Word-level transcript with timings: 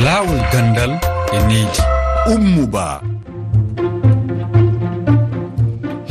laawol 0.00 0.40
gandal 0.52 0.92
e 1.36 1.38
needi. 1.48 1.82
Ummuba. 2.32 3.02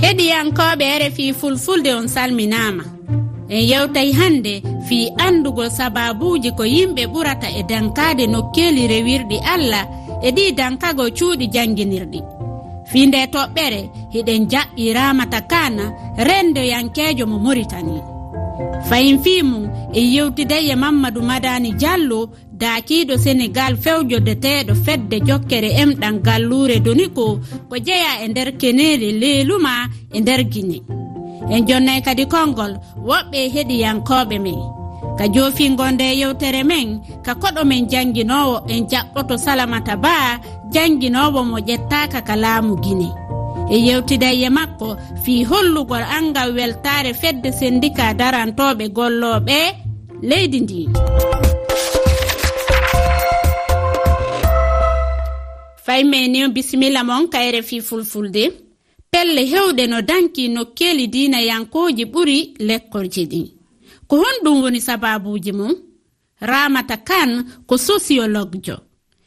Heɗiyankoɓe 0.02 0.86
rfi 1.02 1.34
fulfulde 1.34 1.90
on 1.94 2.08
salminama 2.08 2.84
en 3.50 3.64
yewtay 3.72 4.12
hande 4.14 4.62
fi 4.88 5.10
andugol 5.18 5.70
sababuji 5.70 6.52
ko 6.58 6.64
yimɓe 6.64 7.04
ɓurata 7.14 7.48
e 7.60 7.64
dankade 7.64 8.28
nokkeli 8.28 8.88
rewirɗi 8.88 9.38
allah 9.54 9.86
e 10.22 10.30
ɗi 10.32 10.52
dankago 10.60 11.10
cuuɗi 11.18 11.46
jannginirɗi. 11.54 12.20
Fi 12.92 13.08
nde 13.08 13.20
toɓɓere 13.34 13.82
hiɗen 14.14 14.42
jaɓɓi 14.52 14.94
ramata 14.94 15.42
kana 15.42 15.84
rendoyankejo 16.28 17.26
mo 17.26 17.38
moritani. 17.40 17.98
Fayin 18.90 19.20
fii 19.24 19.44
mum 19.44 19.66
en 19.94 20.06
yewtiday 20.16 20.66
e, 20.70 20.72
e 20.72 20.76
mamadou 20.76 21.24
madani 21.24 21.72
diallo 21.74 22.30
daakiiɗo 22.62 23.14
sénégal 23.24 23.74
fewjodeteeɗo 23.84 24.74
fedde 24.86 25.18
jokkere 25.28 25.70
emɗan 25.82 26.16
gallure 26.26 26.78
doniko 26.86 27.26
ko 27.70 27.76
jeya 27.88 28.12
e 28.24 28.28
nder 28.32 28.50
keneeli 28.62 29.10
leeluma 29.22 29.74
e 30.16 30.20
nder 30.22 30.42
guine 30.52 30.78
en 31.54 31.62
jonnay 31.68 32.00
kadi 32.06 32.24
konngol 32.34 32.74
woɓɓe 33.08 33.40
heɗiyankooɓe 33.54 34.38
men. 34.46 34.60
Ka 35.18 35.26
joofingo 35.34 35.86
nde 35.92 36.06
yewtere 36.22 36.62
men 36.72 36.88
ka 37.26 37.34
koɗo 37.42 37.62
men 37.70 37.84
jannginowo 37.92 38.56
en 38.74 38.82
jaɓɓoto 38.92 39.36
salamata 39.46 39.96
ba 40.04 40.16
jannginowo 40.74 41.40
mo 41.50 41.58
ƴettaaka 41.68 42.20
ka 42.28 42.36
laamu 42.44 42.74
guine 42.84 43.10
e 43.74 43.78
yewtidaye 43.88 44.50
makko 44.58 44.88
fii 45.24 45.44
hollugol 45.50 46.04
angal 46.18 46.50
weltaare 46.58 47.12
fedde 47.22 47.50
sendika 47.60 48.06
darantoɓe 48.20 48.86
gollooɓe 48.98 49.58
leydi 50.30 50.60
ndin 50.62 50.90
fay 55.86 56.04
meni 56.04 56.48
bisimilla 56.50 57.04
mon 57.04 57.28
kayre 57.28 57.62
fi 57.64 57.82
fulfulde. 57.82 58.44
Pelle 59.12 59.42
hewɗe 59.52 59.88
no 59.88 60.02
danki 60.02 60.48
nokkeli 60.50 61.08
diinayankoji 61.08 62.06
ɓuri 62.14 62.38
lekkolji 62.68 63.24
ɗin 63.32 63.48
ko 64.08 64.16
honɗum 64.24 64.62
woni 64.64 64.80
sababuji 64.82 65.52
mum 65.52 65.74
ramata 66.42 66.98
kan 66.98 67.30
ko 67.68 67.78
sociologue 67.78 68.58
jo 68.66 68.76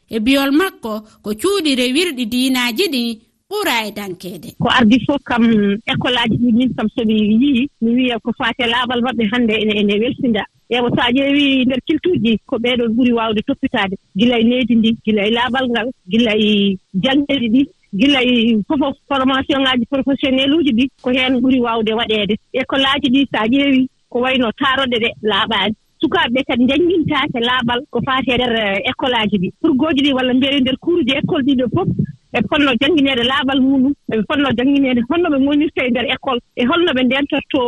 e 0.09 0.21
biyol 0.25 0.53
makko 0.61 0.93
ko 1.23 1.31
cuuɗi 1.41 1.71
rewirɗi 1.81 2.25
diinaji 2.33 2.85
ɗin 2.93 3.09
ɓura 3.51 3.75
e 3.89 3.91
dankede 3.93 4.49
ko 4.63 4.69
ardi 4.79 4.97
fof 5.07 5.23
kam 5.29 5.45
école 5.93 6.19
aji 6.25 6.37
ɗi 6.43 6.53
min 6.53 6.71
kam 6.77 6.89
somi 6.97 7.15
yii 7.41 7.69
mi 7.83 7.91
wiya 7.97 8.19
ko 8.25 8.33
fate 8.39 8.65
laaɓal 8.73 9.01
maɓɓe 9.05 9.25
hannde 9.33 9.53
ene 9.63 9.73
ene 9.81 9.95
weltinda. 10.01 10.45
ewa 10.71 10.89
so 10.91 11.01
a 11.03 11.11
ƴeewii 11.13 11.65
ndeer 11.65 11.81
culture 11.87 12.19
ji 12.19 12.39
ko 12.47 12.57
ɓeeɗon 12.59 12.95
ɓuri 12.97 13.13
waawde 13.13 13.41
toppitaade. 13.47 13.97
Gila 14.17 14.39
e 14.39 14.43
leydi 14.43 14.75
ndi 14.77 14.97
gila 15.05 15.27
e 15.27 15.31
laaɓal 15.31 15.67
ngal 15.71 15.89
gila 16.09 16.33
e 16.37 16.77
janngeeji 16.95 17.49
ɗi 17.55 17.63
gila 17.95 18.23
e 18.23 18.59
fofof 18.69 18.97
formation 19.09 19.63
ŋaaji 19.63 19.85
professionnel 19.91 20.55
uji 20.55 20.73
ɗi 20.73 20.85
ko 21.03 21.11
heen 21.11 21.41
ɓuri 21.43 21.61
waawde 21.61 21.93
waɗeede. 21.95 22.35
E 22.53 22.65
kolaaji 22.65 23.09
ɗi 23.15 23.21
so 23.31 23.39
a 23.43 23.47
ƴeewii 23.47 23.87
ko 24.09 24.19
wayno 24.21 24.51
taaroɗe 24.61 24.97
ɗe 25.05 25.11
laaɓaani. 25.23 25.75
Sukaaɓe 26.01 26.33
ɓe 26.35 26.41
kadi 26.49 26.65
dañmintaake 26.67 27.39
laaɓal 27.41 27.81
ko 27.91 28.01
faati 28.07 28.31
e 28.31 28.35
ndeer 28.35 28.57
eh, 28.57 28.81
école 28.91 29.15
aji 29.23 29.37
ɗi. 29.39 29.49
Pour 29.61 29.73
gooji 29.77 30.03
ɗi 30.05 30.13
walla 30.13 30.35
mbiyewi 30.35 30.61
ndeer 30.61 30.77
kuuruji 30.79 31.13
école 31.21 31.43
ɗiɗo 31.47 31.67
fof 31.75 31.89
eɓe 32.37 32.47
fonno 32.51 32.73
janngineede 32.81 33.23
laaɓal 33.31 33.61
muɗum 33.61 33.93
eɓe 34.13 34.23
fonno 34.29 34.49
janngineede 34.59 35.01
holno 35.09 35.29
ɓe 35.33 35.39
gonirta 35.45 35.81
e 35.87 35.91
ndeer 35.91 36.07
école 36.15 36.41
e 36.57 36.63
holno 36.71 36.91
ɓe 36.97 37.03
ndeentorto 37.05 37.61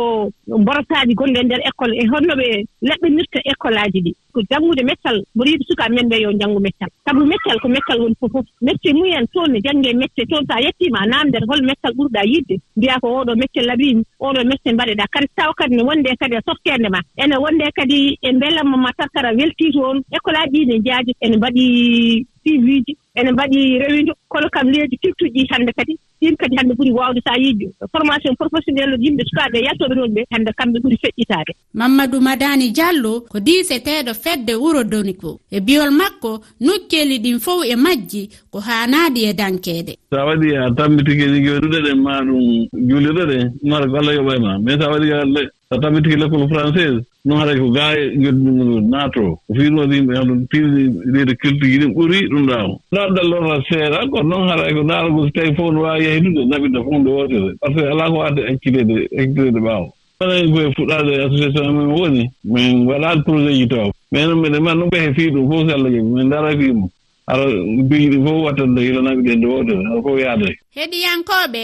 mborosaaji 0.61 1.13
gonɗe 1.19 1.39
e 1.39 1.43
ndeer 1.43 1.61
école 1.69 1.93
e 2.01 2.03
holno 2.11 2.33
ɓe 2.39 2.47
leɓɓinirta 2.87 3.39
école 3.51 3.77
aji 3.85 3.99
ɗi. 4.05 4.11
Ko 4.33 4.41
janngude 4.49 4.83
meccal 4.89 5.17
mboɗo 5.35 5.49
yiɗi 5.49 5.63
sukaaɓe 5.69 5.95
men 5.95 6.09
ɓe 6.11 6.21
yo 6.23 6.29
janngu 6.39 6.59
meccal 6.59 6.89
sabu 7.05 7.25
meccal 7.25 7.57
ko 7.61 7.67
meccal 7.67 8.01
woni 8.01 8.15
fof 8.19 8.31
fof. 8.31 8.45
Mecce 8.61 8.89
mumen 8.93 9.25
toon 9.33 9.51
ne 9.51 9.59
jannge 9.65 9.89
e 9.89 9.93
mecce 10.01 10.21
toon 10.29 10.43
so 10.47 10.53
a 10.57 10.61
yettiima 10.61 10.99
a 11.03 11.07
naamndere 11.07 11.45
hol 11.49 11.61
meccal 11.63 11.93
ɓurɗaa 11.97 12.25
yiɗde. 12.31 12.55
Mbiyaa 12.77 12.99
ko 12.99 13.07
oɗo 13.21 13.33
mecce 13.41 13.61
laɓiimi 13.69 14.03
oɗo 14.19 14.41
mecce 14.49 14.69
mbaɗeɗaa. 14.73 15.11
Kadi 15.13 15.27
tawa 15.35 15.53
kadi 15.57 15.75
ne 15.75 15.83
wonde 15.83 16.09
kadi 16.19 16.35
e 16.35 16.41
softeende 16.45 16.89
ma 16.89 16.99
ene 17.17 17.35
wonde 17.43 17.65
kadi 17.75 18.17
e 18.21 18.31
mbelamma 18.33 18.77
ma 18.77 18.91
tarkara 18.97 19.31
weltii 19.33 19.71
toon 19.71 19.97
école 20.11 20.37
aji 20.43 20.59
ɗi 20.59 20.65
ne 20.67 20.75
jaaji 20.85 21.11
ene 21.21 21.37
mbaɗii 21.37 22.25
suivi 22.47 22.83
ji 22.85 22.97
ene 23.15 23.31
mbaɗi 23.31 23.79
rewindu. 23.79 24.13
Kono 24.29 24.49
kam 24.49 24.67
leydi 24.69 24.97
firtuji 25.01 25.47
hannde 25.51 25.71
kadi 25.73 25.97
ɗin 26.21 26.35
kadi 26.37 26.55
hannde 26.57 26.73
ɓuri 26.75 26.91
waawde 26.91 27.21
so 27.25 27.31
a 27.33 27.37
yii 27.39 27.69
formation 27.91 28.35
professionnel 28.35 28.91
yimɓe 28.99 29.23
sukaaɓe 29.29 29.57
yattooɓe 29.65 29.95
noon 29.95 30.13
ɓe 30.15 30.21
hannde 30.31 30.51
kamɓe 30.57 30.77
ɓuri 30.83 30.97
feƴƴitaade. 31.03 31.51
Mamadou 31.73 32.21
madani 32.21 32.69
diallo 32.71 33.21
ko 33.31 33.39
diiseteeɗo 33.39 34.13
fedde 34.13 34.53
wuro 34.55 34.83
doniko 34.83 35.39
e 35.51 35.59
biyol 35.59 35.91
makko 35.91 36.41
nokkeeli 36.61 37.19
ɗin 37.23 37.39
fof 37.39 37.63
e 37.65 37.75
majji 37.75 38.29
ko 38.51 38.59
haanaadi 38.59 39.25
e 39.29 39.33
dankeede. 39.33 39.93
So 40.09 40.17
a 40.19 40.25
waɗi 40.25 40.55
a 40.55 40.71
tammiti 40.75 41.17
kedi 41.19 41.39
joɗuɗe 41.45 41.79
ɗen 41.85 41.97
ma 42.03 42.21
ɗum 42.21 42.67
juulirɗe 42.89 43.23
ɗe 43.31 43.37
mara 43.69 43.87
ko 43.87 43.95
allah 43.97 44.13
yoɓa 44.15 44.35
e 44.35 44.39
ma 44.39 44.57
mais 44.59 44.77
so 44.79 44.85
a 44.85 44.91
waɗi 44.93 45.47
so 45.69 45.77
tawi 45.81 46.01
tigi 46.01 46.15
l'école 46.15 46.47
française 46.47 47.03
ɗum 47.25 47.37
haɗa 47.39 47.53
ko 47.59 47.69
gaa 47.71 47.93
ngendumen 48.17 48.89
nato 48.89 49.35
ko 49.47 49.53
fiinoode 49.55 49.93
yimɓe 49.95 50.13
han 50.17 50.27
ɗum 50.27 50.47
piirni 50.47 50.83
leydi 51.13 51.35
culture 51.41 51.69
ji 51.71 51.77
ɗin 51.79 51.93
ɓuri 51.93 52.27
ɗum 52.31 52.45
ɗaamo 52.47 52.79
ɗaɗɗal 52.93 53.27
lorra 53.29 53.61
seeɗa 53.69 54.07
kono 54.11 54.29
noon 54.29 54.47
haɗa 54.49 54.73
ko 54.75 54.83
naaragol 54.83 55.25
so 55.27 55.31
tawi 55.35 55.55
fof 55.55 55.71
no 55.73 55.81
waawi 55.81 56.03
yahitude 56.05 56.45
naɓinta 56.49 56.83
fonde 56.83 57.09
wootere 57.09 57.51
par 57.59 57.69
ce 57.73 57.79
que 57.81 57.87
alaa 57.91 58.09
ko 58.09 58.15
waade 58.17 58.39
hakkitede 58.47 58.95
hakkitede 59.17 59.59
ɓaawo. 59.59 59.87
Onen 60.19 60.51
koye 60.53 60.71
fuɗɗaade 60.77 61.13
association 61.25 61.65
amen 61.69 61.87
woni 61.99 62.23
min 62.43 62.85
waɗaade 62.87 63.23
projet 63.25 63.53
ji 63.59 63.67
taw. 63.67 63.91
Mais 64.11 64.25
noon 64.25 64.39
mbiɗe 64.39 64.59
man 64.63 64.77
ɗum 64.79 64.89
ɓehe 64.89 65.13
fii 65.15 65.31
ɗum 65.31 65.49
fof 65.51 65.67
so 65.69 65.75
allah 65.75 65.91
jaɓi 65.91 66.01
min 66.15 66.25
ndara 66.27 66.57
fiimo 66.57 66.89
ara 67.27 67.43
biyi 67.89 68.07
ɗi 68.09 68.23
fof 68.23 68.43
wattande 68.45 68.79
hila 68.81 69.01
naɓiɗe 69.01 69.35
nde 69.35 69.45
wootere 69.47 69.83
ara 69.85 70.01
fof 70.01 70.19
yaade. 70.19 70.49
Heɗiyankooɓe 70.77 71.63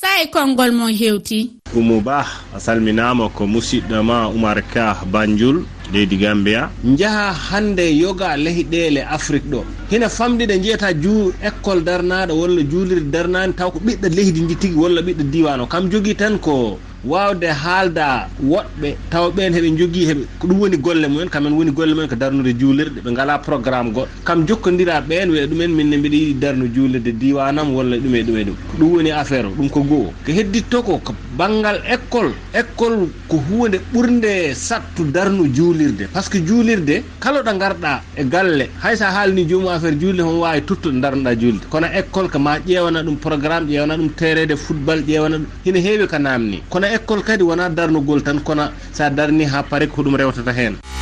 sa 0.00 0.10
e 0.22 0.26
konngol 0.26 0.72
mon 0.74 0.90
heewti 0.90 1.54
umu 1.78 2.00
ba 2.02 2.26
a 2.54 2.58
salminaama 2.58 3.28
ko 3.30 3.46
musidɗo 3.46 4.02
ma 4.02 4.26
oumar 4.26 4.58
ka 4.72 4.98
banjul 5.12 5.62
leydi 5.92 6.16
gambia. 6.16 6.70
Njaha 6.84 7.32
hannde 7.32 7.84
yoga 8.02 8.36
leyɗele 8.36 9.00
afrique 9.16 9.46
ɗo. 9.52 9.60
Hina 9.90 10.08
famɗi 10.08 10.44
njiyata 10.46 10.62
jiyata 10.62 10.88
ju 11.02 11.32
école 11.48 11.82
darnaaɗo 11.84 12.32
walla 12.40 12.62
juulirde 12.70 13.10
darnaani 13.10 13.52
taw 13.54 13.70
ko 13.70 13.78
ɓiɗɗo 13.78 14.08
leydi 14.16 14.40
ndi 14.40 14.54
tigi 14.56 14.74
walla 14.74 15.00
ɓiɗɗo 15.02 15.22
diwan 15.30 15.60
o 15.60 15.66
kam 15.66 15.88
jogii 15.90 16.14
tan 16.16 16.38
ko 16.38 16.78
wawde 17.04 17.44
haalda 17.62 18.30
woɗɓe 18.40 18.88
taw 19.10 19.30
ɓen 19.30 19.52
heɓe 19.54 19.68
jogui 19.78 20.04
heɓe 20.08 20.22
ko 20.38 20.46
ɗum 20.48 20.60
woni 20.60 20.76
golle 20.76 21.06
mumen 21.08 21.28
kamen 21.28 21.52
woni 21.52 21.70
golle 21.72 21.94
mumen 21.94 22.08
ko 22.08 22.16
darnude 22.16 22.52
juulirɗe 22.60 23.00
ɓe 23.04 23.10
ngala 23.12 23.38
programme 23.38 23.90
goɗɗo. 23.92 24.08
Kam 24.24 24.46
jokkodira 24.46 25.00
ɓen 25.00 25.30
wiya 25.30 25.46
ɗumen 25.46 25.68
minne 25.74 25.96
mbiɗa 25.98 26.16
yiɗi 26.16 26.34
darnu 26.40 26.66
juulirde 26.74 27.12
diwanam 27.12 27.74
walla 27.74 27.96
ɗum 27.96 28.14
e 28.14 28.22
ɗum 28.22 28.36
e 28.38 28.44
ɗum 28.44 28.56
ko 28.68 28.76
ɗum 28.78 28.92
woni 28.92 29.10
affaire 29.10 29.46
o 29.46 29.54
ɗum 29.54 29.68
ko 29.70 29.80
goho 29.84 30.14
ko 30.24 30.32
hedditto 30.32 30.82
ko 30.82 30.98
ko 30.98 31.12
banggal 31.38 31.80
école 31.94 32.32
école 32.52 33.10
ko 33.28 33.36
hunde 33.48 33.78
ɓurde 33.92 34.54
sattu 34.54 35.04
darnu 35.04 35.48
juulirde. 35.54 36.08
Par 36.12 36.22
ce 36.24 36.30
que 36.30 36.38
juulirde 36.46 37.04
kala 37.20 37.42
ɗo 37.42 37.58
garɗa 37.58 38.04
e 38.16 38.24
galle 38.24 38.70
hay 38.82 38.96
sa 38.96 39.10
haalni 39.10 39.46
jomum 39.48 39.68
affaire 39.68 39.98
juulde 40.00 40.20
homo 40.20 40.40
wawi 40.42 40.62
tutto 40.64 40.90
darnuɗa 40.90 41.24
darnoɗa 41.24 41.40
juulde. 41.40 41.66
Kono 41.68 41.86
école 41.86 42.28
ko 42.30 42.38
ma 42.38 42.58
ƴewana 42.58 43.02
ɗum 43.02 43.16
programme 43.18 43.66
ƴewana 43.68 43.96
ɗum 43.96 44.10
terede 44.14 44.56
football 44.56 45.00
ƴewana 45.02 45.36
ɗum 45.38 45.46
hina 45.64 45.78
heewi 45.80 46.06
ko 46.06 46.18
namni 46.18 46.64
kono 46.68 46.86
école 46.94 47.22
kadi 47.22 47.42
wona 47.42 47.68
darnugol 47.68 48.22
tan 48.22 48.38
kono 48.40 48.70
sa 48.92 49.10
darni 49.10 49.44
ha 49.44 49.62
paari 49.62 49.86
ko 49.88 49.96
hoɗum 50.02 50.16
rewtata 50.16 50.52
hen. 50.52 50.93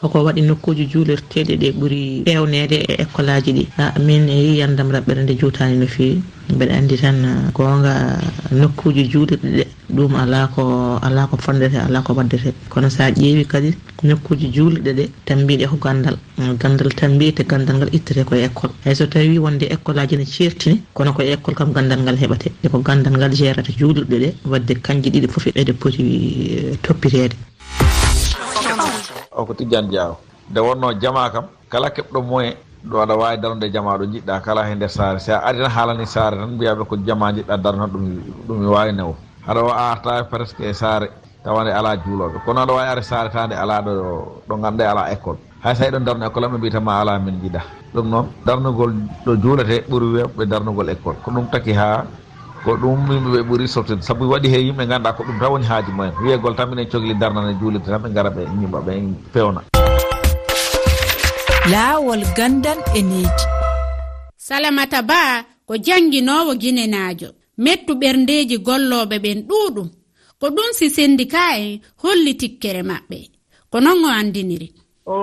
koko 0.00 0.24
waɗi 0.24 0.40
nokkuji 0.48 0.84
juulirteɗe 0.92 1.54
ɗe 1.60 1.68
ɓuuri 1.78 2.22
fewnede 2.26 2.76
e 2.88 2.92
école 3.04 3.28
aji 3.36 3.52
ɗi 3.52 3.64
ah, 3.78 3.92
min 4.00 4.28
e 4.28 4.36
yi 4.46 4.58
yandam 4.60 4.88
raɓɓere 4.90 5.22
nde 5.22 5.34
juutani 5.40 5.76
no 5.76 5.86
fewi 5.86 6.22
mbeɗa 6.54 6.72
andi 6.78 6.96
tan 6.96 7.24
ah, 7.24 7.50
gonga 7.52 7.92
nokkuji 8.50 9.02
juulirɗe 9.12 9.48
ɗe 9.56 9.64
ɗum 9.96 10.14
ala 10.16 10.48
ko 10.54 10.62
ala 11.02 11.26
ko 11.26 11.36
fondete 11.36 11.76
ala 11.76 12.00
ko 12.00 12.14
waddete. 12.14 12.54
Kono 12.70 12.88
sa 12.88 13.10
ƴeewi 13.10 13.44
kadi 13.46 13.74
nokkuji 14.04 14.48
juulirɗe 14.54 14.90
ɗe 14.98 15.04
tambiɗe 15.26 15.66
ko 15.68 15.76
gandal. 15.76 16.16
Ah, 16.38 16.54
gandal 16.58 16.88
tambi 16.94 17.32
te 17.34 17.42
gandal 17.44 17.76
ngal 17.76 17.90
ittete 17.92 18.24
koye 18.24 18.44
école 18.48 18.72
hay 18.84 18.94
so 18.94 19.04
tawi 19.06 19.36
wonde 19.38 19.66
école 19.68 19.98
aji 20.00 20.16
ne 20.16 20.24
ceertini 20.24 20.80
kono 20.94 21.12
koye 21.12 21.34
école 21.36 21.54
kam 21.54 21.72
gandal 21.72 22.00
ngal 22.00 22.16
heɓate. 22.16 22.48
Ko 22.72 22.78
gandal 22.80 23.12
ngal 23.18 23.32
gérata 23.36 23.70
juulirɗe 23.78 24.16
ɗe 24.18 24.28
wadde 24.48 24.72
kanji 24.80 25.10
ɗiɗi 25.10 25.28
foof 25.28 25.46
eɗe 25.54 25.72
poti 25.74 26.02
eh, 26.56 26.76
toppitede 26.82 27.36
o 29.40 29.46
ko 29.46 29.54
tijjani 29.54 29.88
jeyawo 29.90 30.16
nde 30.50 30.60
wonno 30.60 30.92
jama 31.00 31.30
kam 31.30 31.44
kala 31.70 31.88
keɓɗo 31.90 32.20
moyen 32.22 32.54
ɗo 32.84 32.96
aɗa 33.02 33.14
wawi 33.16 33.36
darude 33.40 33.66
jama 33.72 33.96
ɗo 33.98 34.04
jiɗɗa 34.12 34.40
kala 34.42 34.64
he 34.66 34.74
nder 34.74 34.88
saare. 34.90 35.18
Si 35.20 35.30
a 35.32 35.38
ari 35.44 35.58
tan 35.58 35.70
haalani 35.70 36.06
saare 36.06 36.36
tan 36.36 36.50
mbiyaɓe 36.56 36.84
ko 36.88 36.96
jama 37.06 37.32
jiɗɗa 37.32 37.56
darno 37.62 37.86
ɗum 37.86 38.04
ɗum 38.48 38.58
wawi 38.68 38.92
newo 38.92 39.14
aɗa 39.46 39.60
o 39.62 39.70
arta 39.70 40.24
presque 40.24 40.60
e 40.64 40.72
saare 40.74 41.10
tawande 41.44 41.72
ala 41.72 41.96
juuloɓe. 41.96 42.40
Kono 42.44 42.60
aɗa 42.64 42.72
wawi 42.72 42.88
are 42.88 43.02
saare 43.02 43.28
ta 43.30 43.46
nde 43.46 43.54
ala 43.54 43.82
ɗo 43.82 43.92
ɗo 44.48 44.54
ganduɗa 44.62 44.90
ala 44.90 45.12
école. 45.12 45.38
Hay 45.62 45.74
sa 45.76 45.84
eɗon 45.88 46.04
darno 46.04 46.24
école 46.26 46.46
ɓe 46.48 46.56
mbiyatama 46.58 47.00
ala 47.00 47.18
min 47.18 47.36
jiɗa 47.42 47.60
ɗum 47.94 48.06
noon 48.08 48.26
darnugol 48.46 48.92
ɗo 49.26 49.36
juulete 49.42 49.84
ɓuuri 49.88 50.06
wewɓe 50.14 50.46
darnugol 50.48 50.88
école. 50.88 51.16
Ko 51.22 51.30
ɗum 51.30 51.50
taki 51.52 51.72
ha 51.72 52.04
ko 52.64 52.70
ɗum 52.76 53.00
yimɓeɓe 53.12 53.40
ɓuuri 53.48 53.66
softude. 53.68 54.02
Saabu 54.02 54.24
waɗi 54.32 54.48
he 54.52 54.58
yimɓe 54.66 54.84
ganduɗa 54.90 55.16
ko 55.16 55.22
ɗum 55.26 55.38
tan 55.40 55.50
woni 55.52 55.66
haaji 55.70 55.90
mumen. 55.92 56.12
Wiyegol 56.22 56.54
tan 56.56 56.66
minen 56.70 56.88
cohli 56.90 57.14
darnane 57.20 57.52
juulirde 57.60 57.86
tan 57.90 58.02
ɓe 58.02 58.08
gara 58.14 58.30
ɓe 58.36 58.42
ñimɓa 58.60 58.78
ɓe 58.86 58.92
pewna. 59.32 59.60
Laawol 61.72 62.22
gandan 62.36 62.78
e 62.94 63.00
neeji 63.02 63.46
salamata 64.36 65.02
ba 65.02 65.44
ko 65.66 65.74
jannginowo 65.86 66.52
guinenaajo 66.60 67.28
mettu 67.64 67.92
ɓerndeeji 68.00 68.56
gollooɓe 68.66 69.16
ɓen 69.24 69.38
ɗuuɗum. 69.48 69.88
Ko 70.40 70.46
ɗum 70.56 70.68
si 70.72 70.86
sendika 70.90 71.42
en 71.58 71.80
holli 72.02 72.32
tikkere 72.40 72.82
maɓɓe. 72.82 73.18
Ko 73.70 73.76
noon 73.80 74.04
o 74.04 74.08
anndiniri 74.08 74.68
o 75.06 75.16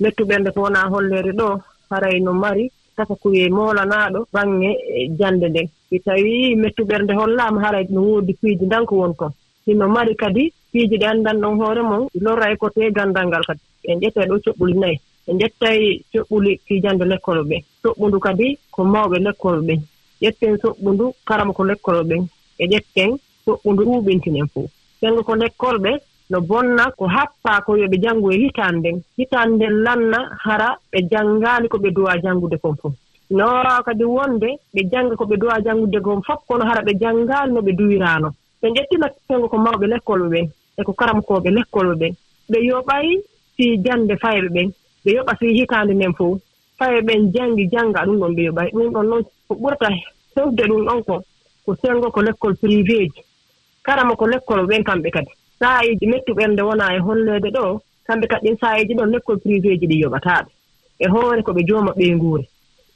mettuɓernde 0.00 0.50
ko 0.54 0.60
wona 0.64 0.80
holleede 0.92 1.32
ɗo 1.38 1.48
haray 1.90 2.20
no 2.20 2.32
mari. 2.32 2.64
saka 3.00 3.14
koye 3.22 3.48
molanaɗo 3.56 4.20
bange 4.34 4.70
e 4.98 5.08
jande 5.18 5.46
nden 5.48 5.68
si 5.88 5.96
tawii 6.06 6.54
mettuɓernde 6.62 7.12
hollaama 7.20 7.58
haray 7.64 7.86
no 7.90 8.00
woodi 8.08 8.32
piiji 8.40 8.64
ndanko 8.66 8.94
won 9.00 9.14
kon 9.20 9.32
himo 9.66 9.86
mari 9.88 10.14
kadi 10.22 10.52
piiji 10.72 10.96
ɗe 11.00 11.06
anndan 11.12 11.40
ɗon 11.42 11.56
hoore 11.60 11.82
mon 11.90 12.02
lorra 12.24 12.52
e 12.52 12.56
côté 12.62 12.90
ganndal 12.96 13.26
ngal 13.28 13.44
kadi. 13.48 13.60
En 13.88 13.98
ƴettee 14.02 14.26
ɗo 14.30 14.36
coɓɓuli 14.44 14.74
nayi 14.82 14.96
en 15.28 15.36
ƴettay 15.40 15.80
coɓɓuli 16.12 16.60
piijande 16.66 17.04
l'école 17.10 17.42
ɓen 17.48 17.62
soɓɓundu 17.82 18.18
kadi 18.26 18.58
ko 18.74 18.80
mawɓe 18.84 19.16
l'école 19.26 19.60
ɓen 19.66 19.80
ƴetten 20.22 20.54
soɓɓundu 20.62 21.04
karama 21.28 21.52
ko 21.52 21.62
l'école 21.64 22.02
ɓen 22.10 22.22
e 22.58 22.64
ƴetten 22.72 23.10
soɓɓundu 23.46 23.82
ɗuuɓintinen 23.88 24.46
fof 24.52 24.68
sengo 25.00 25.22
ko 25.22 25.34
l'école 25.34 25.78
ɓe 25.84 25.92
no 26.30 26.40
bonna 26.40 26.90
ko 26.98 27.06
happaa 27.06 27.60
ko 27.66 27.76
yo 27.76 27.86
ɓe 27.88 27.98
janngu 28.02 28.30
e 28.32 28.36
hitaande 28.42 28.78
nden 28.90 29.02
hitaande 29.18 29.54
nden 29.56 29.74
lanna 29.84 30.18
hara 30.44 30.68
ɓe 30.92 30.98
janngaani 31.10 31.68
ko 31.68 31.78
ɓe 31.78 31.90
duwa 31.96 32.18
janngude 32.22 32.56
kon 32.62 32.76
fof 32.80 32.94
no 33.30 33.44
waawa 33.46 33.82
kadi 33.82 34.04
wonde 34.04 34.48
ɓe 34.74 34.80
jannga 34.92 35.16
ko 35.16 35.24
ɓe 35.24 35.36
duwa 35.40 35.60
janngude 35.64 36.00
kon 36.00 36.22
fof 36.26 36.40
kono 36.48 36.64
hara 36.64 36.82
ɓe 36.82 36.92
janngaani 37.00 37.52
no 37.54 37.60
ɓe 37.60 37.72
duwiraano 37.78 38.28
ɓe 38.62 38.68
ƴettina 38.74 39.06
tengo 39.28 39.48
ko 39.48 39.56
mawɓe 39.58 39.86
lekkol 39.92 40.22
ɓen 40.32 40.46
e 40.78 40.82
ko 40.86 40.92
karamkooɓe 40.92 41.50
lekkol 41.56 41.94
ɓen 42.00 42.12
ɓe 42.50 42.58
yoɓay 42.68 43.06
fii 43.56 43.78
jannde 43.84 44.14
fayɓe 44.22 44.48
ɓen 44.54 44.68
ɓe 45.04 45.10
yoɓa 45.16 45.32
fii 45.40 45.52
hitaande 45.58 45.94
nden 45.94 46.14
fof 46.18 46.38
fayɓe 46.80 47.00
ɓen 47.06 47.32
janngi 47.34 47.64
jannga 47.72 48.04
ɗum 48.06 48.18
ɗon 48.20 48.34
ɓe 48.36 48.42
yoɓay. 48.48 48.68
Ɗum 48.72 48.92
ɗon 48.94 49.06
noon 49.10 49.22
ko 49.48 49.54
ɓurata 49.54 49.88
hewde 50.36 50.62
ɗum 50.70 50.84
ɗon 50.86 51.02
ko 51.06 51.14
ko 51.64 51.70
sengo 51.82 52.10
ko 52.10 52.20
l'école 52.22 52.54
privé 52.56 52.98
ji 53.12 53.20
karama 53.82 54.14
ko 54.16 54.26
l'école 54.26 54.66
ɓen 54.66 54.82
kamɓe 54.84 55.10
kadi. 55.10 55.32
sahaaji 55.60 56.06
mettuɓen 56.12 56.50
nde 56.52 56.62
wonaa 56.68 56.94
e 56.96 56.98
holleede 57.06 57.48
ɗo 57.56 57.64
kamɓe 58.06 58.26
kadi 58.30 58.44
ɗin 58.48 58.56
sahaaji 58.60 58.94
ɗon 58.98 59.10
l'école 59.12 59.38
privé 59.44 59.70
ji 59.80 59.86
ɗi 59.90 59.96
yoɓataaɓe. 60.02 60.50
E 60.98 61.06
hoore 61.12 61.42
ko 61.42 61.52
ɓe 61.56 61.62
jooma 61.68 61.92
ɓee 61.98 62.14
nguuri. 62.16 62.44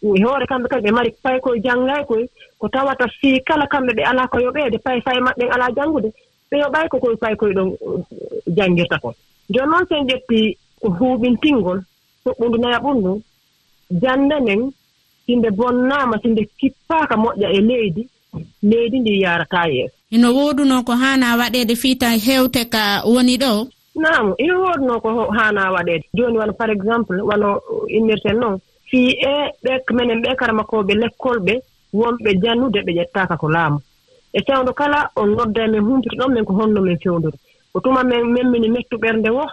E 0.03 0.23
hoore 0.25 0.45
kamɓe 0.51 0.69
kadi 0.69 0.85
ɓe 0.87 0.93
mari 0.97 1.11
pay 1.23 1.39
koye 1.41 1.61
janngay 1.65 2.03
koye 2.09 2.25
ko 2.59 2.69
tawata 2.69 3.07
fii 3.21 3.41
kala 3.49 3.67
kamɓe 3.67 3.93
ɓe 3.97 4.03
alaa 4.11 4.27
ko 4.33 4.39
yoɓeede 4.45 4.79
pay 4.85 5.01
fay 5.01 5.19
maɓɓen 5.27 5.53
alaa 5.55 5.75
janngude. 5.77 6.09
Ɓe 6.51 6.57
yoɓay 6.63 6.89
ko 6.89 6.99
koye 6.99 7.17
pay 7.17 7.35
koye 7.37 7.53
ɗon 7.55 7.69
uh, 7.87 8.01
janngirta 8.57 8.99
kon. 9.03 9.15
Jooni 9.53 9.71
noon 9.71 9.87
sen 9.89 10.07
ƴettii 10.09 10.57
ko 10.81 10.89
huuɓintingol 10.99 11.79
hoɓɓundu 12.25 12.59
naya 12.61 12.79
ɓurndu 12.85 13.13
jannde 14.03 14.37
nden 14.41 14.73
si 15.27 15.37
nde 15.37 15.49
bonnaama 15.51 16.17
si 16.23 16.29
nde 16.29 16.43
kippaaka 16.59 17.15
moƴƴa 17.17 17.49
e 17.53 17.61
leydi 17.61 18.03
leydi 18.63 19.01
ndi 19.01 19.21
yaarataa 19.23 19.67
yeeso. 19.69 19.97
ino 20.15 20.29
wooduno 20.35 20.83
ko 20.87 20.93
haana 21.03 21.37
waɗeede 21.41 21.75
fiita 21.83 22.09
heewte 22.25 22.65
ka 22.71 23.03
woni 23.13 23.35
ɗo? 23.43 23.53
Nam 24.03 24.35
ino 24.39 24.55
wooduno 24.63 25.01
ko 25.01 25.09
haana 25.37 25.73
waɗeede 25.75 26.05
jooni 26.15 26.39
wano 26.39 26.53
par 26.53 26.71
exemple 26.71 27.19
wano 27.29 27.49
innirten 27.89 28.37
noon 28.41 28.59
fii 28.91 29.11
e 29.11 29.33
ɓe 29.65 29.73
menen 29.97 30.23
ɓe 30.23 30.31
karamakooɓe 30.41 30.93
l'école 31.01 31.41
ɓe 31.47 31.55
wonɓe 32.01 32.31
jannude 32.43 32.79
ɓe 32.87 32.93
ƴettaaka 32.99 33.37
ko 33.37 33.49
laamu. 33.49 33.79
E 34.33 34.41
cewndo 34.47 34.73
kala 34.73 35.11
on 35.17 35.27
nodda 35.37 35.65
e 35.65 35.69
men 35.73 35.83
humpito 35.87 36.17
ɗon 36.17 36.33
men 36.35 36.45
ko 36.45 36.53
honno 36.59 36.81
men 36.81 36.99
fewndori 37.03 37.39
ko 37.73 37.81
tuma 37.81 38.05
men 38.05 38.23
memmini 38.35 38.69
mettu 38.69 38.97
ɓernde 38.97 39.31
wo 39.31 39.45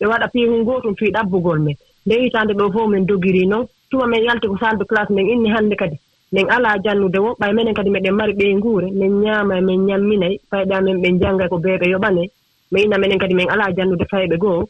ɓe 0.00 0.04
waɗa 0.06 0.28
piihol 0.32 0.64
gootum 0.64 0.94
fii 0.96 1.12
ɗabbugol 1.16 1.58
men. 1.64 1.76
Nde 2.06 2.14
hitaande 2.20 2.52
ɗo 2.54 2.72
fof 2.72 2.88
men 2.90 3.06
dogirii 3.06 3.46
noon 3.46 3.66
tuma 3.90 4.06
men 4.06 4.24
yalti 4.24 4.46
ko 4.48 4.56
salle 4.60 4.78
de 4.78 4.84
classe 4.84 5.10
men 5.12 5.28
inni 5.28 5.48
hannde 5.48 5.76
kadi. 5.76 5.96
min 6.32 6.46
alaa 6.50 6.78
jannude 6.84 7.18
wo 7.24 7.30
ɓay 7.40 7.52
menen 7.52 7.74
kadi 7.74 7.90
meɗen 7.90 8.14
mari 8.18 8.32
ɓey 8.38 8.54
nguure 8.54 8.88
min 9.00 9.12
ñaama 9.22 9.60
min 9.60 9.80
ñamminay 9.88 10.34
fayɓe 10.50 10.72
amen 10.78 10.98
ɓen 11.02 11.18
jannga 11.20 11.48
ko 11.48 11.56
beeɓe 11.58 11.86
yoɓane. 11.92 12.22
Mi 12.72 12.82
ina 12.84 12.98
menen 12.98 13.18
kadi 13.18 13.34
min 13.34 13.50
alaa 13.50 13.72
jannude 13.76 14.04
fayɓe 14.12 14.36
goo 14.38 14.62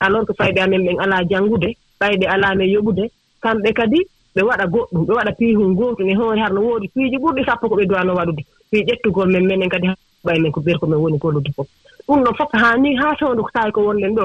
alors 0.00 0.24
que 0.26 0.32
fayɓe 0.38 0.60
amen 0.64 0.82
ɓen 0.86 0.98
alaa 1.04 1.22
janngude 1.30 1.68
ɓayɓe 2.00 2.26
alaa 2.34 2.54
men 2.58 2.68
yoɓude. 2.74 3.04
Kamɓe 3.42 3.70
kadi 3.72 3.98
ɓe 4.34 4.42
waɗa 4.48 4.66
goɗɗum 4.72 5.04
ɓe 5.06 5.12
waɗa 5.18 5.32
piihun 5.38 5.74
gootum 5.78 6.08
e 6.10 6.14
hoore 6.14 6.38
har 6.42 6.52
no 6.52 6.60
woodi 6.66 6.88
piiji 6.94 7.16
ɓurɗi 7.22 7.44
sappo 7.46 7.68
ko 7.68 7.76
ɓe 7.76 7.86
duwano 7.86 8.12
waɗude. 8.18 8.42
Fii 8.70 8.84
ƴettugol 8.88 9.28
men 9.32 9.46
menen 9.46 9.68
kadi 9.68 9.86
ɓay 10.26 10.38
men 10.42 10.52
ko 10.52 10.60
beer 10.60 10.78
ko 10.78 10.86
min 10.86 10.98
woni 10.98 11.18
gollude 11.18 11.50
fof. 11.56 11.68
Ɗum 12.08 12.20
ɗon 12.24 12.34
fof 12.38 12.50
haa 12.52 12.76
ni 12.76 12.96
haa 12.96 13.14
fewnde 13.18 13.42
ko 13.42 13.50
tawi 13.54 13.70
ko 13.72 13.80
wonɗen 13.86 14.14
ɗo 14.18 14.24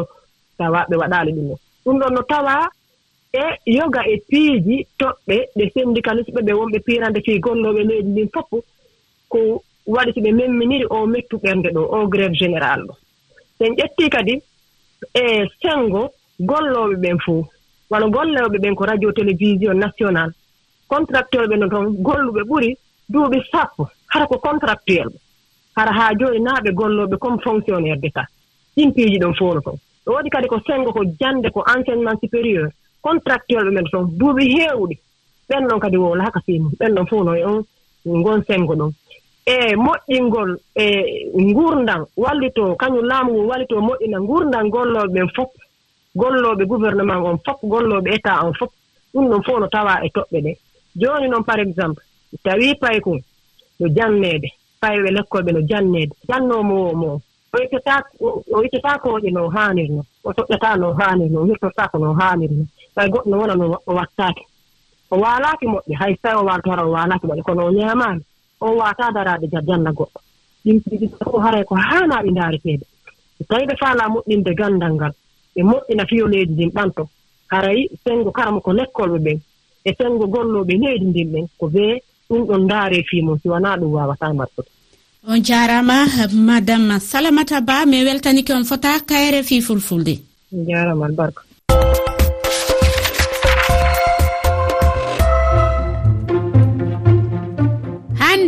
tawa 0.57 0.85
ɓe 0.89 0.95
waɗaali 1.01 1.31
ɗum 1.31 1.45
ɗon. 1.49 1.59
Ɗum 1.85 1.97
ɗon 2.01 2.13
no 2.15 2.21
tawaa 2.21 2.65
e 3.33 3.43
yoga 3.65 4.01
e 4.07 4.17
piiji 4.29 4.87
toɓɓe 4.99 5.35
ɗe 5.55 5.63
syndicaliste 5.73 6.31
ɓe 6.35 6.41
ɓe 6.47 6.53
wonɓe 6.59 6.79
piirande 6.85 7.19
fii 7.25 7.39
gollooɓe 7.39 7.81
leydi 7.89 8.09
ndin 8.09 8.29
fof 8.33 8.49
ko 9.29 9.39
waɗi 9.87 10.11
so 10.13 10.21
ɓe 10.21 10.31
memminiri 10.31 10.85
o 10.89 11.05
mettu 11.07 11.37
ɓernde 11.43 11.69
ɗo 11.75 11.81
o 11.95 12.07
grève 12.07 12.35
général 12.35 12.79
ɗo. 12.87 12.93
Sen 13.57 13.71
ƴettii 13.79 14.09
kadi 14.09 14.33
e 15.15 15.47
sengo 15.61 16.11
gollooɓe 16.39 16.95
ɓen 17.03 17.17
fof 17.25 17.47
wano 17.89 18.09
gollooɓe 18.09 18.57
ɓen 18.59 18.75
ko 18.75 18.83
radio 18.85 19.11
télévision 19.11 19.73
national 19.77 20.29
contractuel 20.87 21.47
ɓe 21.47 21.55
no 21.57 21.69
toon 21.69 21.95
golluɓe 22.03 22.41
ɓuri 22.49 22.77
duuɓi 23.09 23.37
sappo 23.51 23.87
hara 24.07 24.25
ko 24.27 24.37
contractuel 24.39 25.07
ɓe. 25.07 25.17
Hara 25.77 25.91
haa 25.93 26.13
jooni 26.19 26.39
naaɓe 26.39 26.71
gollooɓe 26.73 27.17
comme 27.17 27.39
fonctionnaire 27.39 27.97
d'état. 27.97 28.27
Ɗin 28.75 28.91
piiji 28.93 29.19
ɗon 29.19 29.33
fof 29.35 29.53
no 29.55 29.61
toon 29.61 29.77
ɗo 30.05 30.13
waɗi 30.15 30.29
kadi 30.29 30.47
ko 30.47 30.59
sengo 30.67 30.91
ko 30.91 31.01
jannde 31.19 31.49
ko 31.51 31.63
enseignement 31.73 32.19
supérieur. 32.19 32.69
contractuel 33.01 33.65
ɓe 33.65 33.71
men 33.71 33.85
toon 33.91 34.05
duuɓi 34.19 34.43
heewɗi. 34.55 34.95
Ɓen 35.49 35.67
ɗon 35.67 35.79
kadi 35.79 35.97
wowla 35.97 36.23
haka 36.23 36.39
fii 36.45 36.59
mum 36.59 36.73
ɓen 36.79 36.95
ɗon 36.95 37.07
fof 37.09 37.23
no 37.25 37.33
e 37.35 37.43
on 37.45 37.63
ngon 38.05 38.41
senngo 38.47 38.75
ɗon 38.75 38.91
e 39.45 39.75
moƴƴingol 39.75 40.49
e 40.75 40.85
nguurndam 41.35 42.05
wallitoo 42.17 42.75
kañum 42.75 43.05
laamu 43.05 43.31
ngu 43.33 43.47
wallitoo 43.49 43.81
moƴƴina 43.87 44.17
nguurndam 44.21 44.69
gollooɓe 44.69 45.13
ɓen 45.13 45.29
fof 45.35 45.49
gollooɓe 46.15 46.63
gouvernement 46.65 47.21
on 47.29 47.37
fof 47.45 47.59
gollooɓe 47.63 48.09
état 48.15 48.45
on 48.45 48.53
fof 48.53 48.71
ɗum 49.13 49.25
ɗon 49.29 49.43
fof 49.45 49.59
no 49.59 49.67
tawaa 49.67 50.03
e 50.05 50.09
toɓɓe 50.15 50.37
ɗee 50.45 50.57
jooni 50.95 51.27
noon 51.29 51.43
par 51.43 51.59
exemple 51.59 52.03
tawii 52.43 52.75
pay 52.81 52.99
kon 53.01 53.19
no 53.79 53.87
janneede 53.95 54.49
payɓe 54.81 55.09
lekkooɓe 55.17 55.51
no 55.53 55.61
janneede. 55.69 56.13
Jannoomo 56.27 56.75
wo 56.85 56.93
mo 57.01 57.21
o 57.53 57.57
wittetaa 58.61 58.97
ko 59.01 59.07
waɗi 59.13 59.31
no 59.31 59.49
haanirno 59.49 60.01
o 60.23 60.31
toɓɗataa 60.33 60.75
no 60.79 60.93
haanirno 60.99 61.41
o 61.41 61.45
hirtotaa 61.45 61.87
ko 61.91 61.97
no 61.97 62.13
haanirno 62.13 62.65
ɓay 62.95 63.07
goɗɗo 63.13 63.35
wonano 63.41 63.65
o 63.89 63.91
wattaake. 63.97 64.43
O 65.11 65.15
waalaaki 65.23 65.65
moƴƴe 65.73 65.93
hay 65.99 66.13
so 66.15 66.21
tawi 66.23 66.37
o 66.43 66.47
hara 66.71 66.83
o 66.87 66.91
waalaaki 66.95 67.25
moƴƴe 67.27 67.43
kono 67.47 67.61
o 67.65 67.71
ñaamaani 67.77 68.21
o 68.61 68.65
waataa 68.79 69.11
daraade 69.15 69.47
janna 69.67 69.91
goɗɗo. 69.97 70.19
Ɗimtiiji 70.65 71.07
ko 71.31 71.39
haray 71.39 71.63
ko 71.63 71.75
haanaa 71.75 72.23
ɓe 72.23 72.29
ndaariteede. 72.31 72.85
So 73.37 73.43
tawii 73.49 73.67
ɓe 73.69 73.75
faalaa 73.81 74.09
moƴƴinde 74.13 74.51
ganndal 74.59 74.93
ngal 74.95 75.13
ɓe 75.55 75.61
moƴƴina 75.69 76.03
fiyoleeji 76.09 76.53
ndin 76.53 76.69
ɓanto 76.77 77.03
haray 77.51 77.79
senngo 78.03 78.31
karama 78.31 78.59
ko 78.65 78.71
lekkolɓe 78.73 79.19
ɓen 79.25 79.39
e 79.85 79.91
senngo 79.97 80.25
gollooɓe 80.33 80.73
leydi 80.83 81.05
ndin 81.05 81.29
ɓen 81.33 81.45
ko 81.59 81.65
bee 81.73 81.95
ɗum 82.29 82.41
ɗon 82.47 82.61
ndaaree 82.65 83.03
fii 83.09 83.21
mum 83.25 83.37
si 83.41 83.47
wonaa 83.49 83.77
ɗum 83.79 83.91
waawataa 83.95 84.33
martude 84.33 84.69
on 85.27 85.39
jaarama 85.43 86.05
madame 86.33 86.99
salamata 86.99 87.61
ba 87.61 87.85
mi 87.85 88.03
weltanike 88.03 88.53
on 88.53 88.63
fota 88.65 88.99
kayre 89.05 89.43
fii 89.43 89.61
fulfulde. 89.61 90.15
Jaarama 90.51 91.05
albarka. 91.05 91.41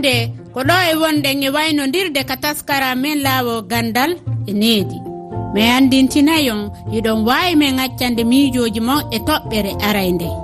hannde 0.04 0.32
ko 0.54 0.62
ɗo 0.62 0.76
e 0.92 0.96
wonɗen 1.02 1.44
e 1.44 1.50
waynodirde 1.50 2.22
ka 2.30 2.36
taskara 2.44 2.96
men 2.96 3.24
laawo 3.24 3.62
gandal 3.72 4.12
e 4.48 4.54
needi. 4.54 4.98
Mi 5.54 5.62
andintinayon 5.62 6.60
on 6.60 6.72
hiɗon 6.92 7.26
waawi 7.28 7.56
men 7.56 7.80
accande 7.80 8.24
miijoji 8.24 8.80
mon 8.82 9.02
e 9.12 9.18
toɓɓere 9.28 9.72
aray 9.88 10.12
nden 10.12 10.36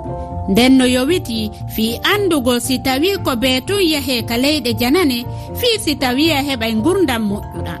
nden 0.50 0.72
no 0.78 0.84
yowiti 0.84 1.50
fii 1.74 2.00
andugo 2.12 2.60
si 2.60 2.78
tawi 2.78 3.10
ko 3.24 3.36
beetun 3.36 3.82
yahe 3.92 4.22
ka 4.28 4.36
leyɗe 4.36 4.70
janane 4.80 5.18
fii 5.58 5.78
si 5.84 5.92
tawi 5.96 6.32
a 6.32 6.40
heɓay 6.48 6.72
gurdam 6.84 7.22
moƴƴuɗa. 7.30 7.74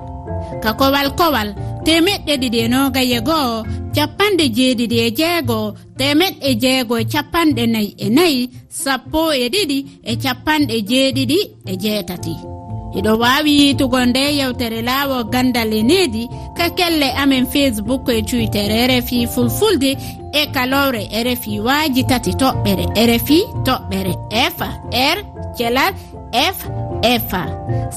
Ka 0.62 0.70
kowal 0.78 1.08
kowal 1.18 1.48
temeɗɗe 1.86 2.32
ɗiɗi 2.40 2.58
e 2.64 2.68
nogaye 2.72 3.18
go'o 3.28 3.64
capanɗe 3.94 4.44
jeeɗiɗi 4.56 4.96
e 5.06 5.10
jeego. 5.18 5.58
Temeɗɗe 5.98 6.50
jeego 6.62 6.94
e 6.98 7.04
capanɗe 7.12 7.62
nayi 7.74 7.94
e 8.04 8.08
nayi 8.16 8.40
sappo 8.68 9.20
e 9.32 9.48
ɗiɗi 9.54 9.78
e 10.10 10.12
capanɗe 10.22 10.76
jeeɗiɗi 10.90 11.38
e 11.70 11.74
jeetati. 11.82 12.34
Eɗo 12.98 13.12
wawi 13.22 13.52
yitugo 13.60 14.00
nde 14.06 14.22
yewtere 14.38 14.82
laawo 14.82 15.24
gandal 15.32 15.72
e 15.72 15.82
needi 15.82 16.24
ka 16.56 16.66
kelle 16.70 17.08
amen 17.22 17.46
facebook 17.46 18.08
e 18.08 18.22
twitter 18.22 18.70
e 18.70 18.86
rfi 18.90 19.26
fulfulde 19.26 19.90
e 20.32 20.42
kalowre 20.54 21.02
e 21.12 21.20
rfi 21.24 21.60
waaji 21.66 22.02
tati 22.10 22.32
toɓɓere 22.32 22.84
e 23.00 23.02
rfi 23.10 23.38
toɓɓere 23.66 24.12
f 24.32 24.58
r 24.92 25.18
celal 25.56 25.94
f 26.32 26.58
f 27.02 27.30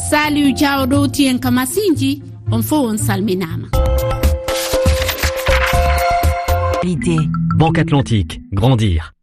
saliu 0.09 0.51
diaw 0.53 0.85
ɗowtiyen 0.85 1.39
ka 1.39 1.49
masinji 1.51 2.21
on 2.51 2.61
fo 2.61 2.87
on 2.87 2.97
salminama. 2.97 3.67
Banque 7.55 7.79
atlantique 7.79 8.41
grandir. 8.51 9.13